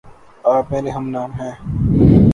[0.43, 1.51] آپ میرے ہم نام ہےـ